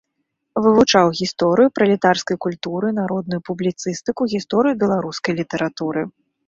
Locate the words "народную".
3.03-3.41